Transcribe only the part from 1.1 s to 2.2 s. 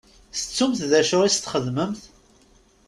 i s-txedmemt?